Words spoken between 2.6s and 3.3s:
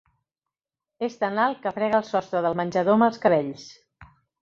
menjador amb els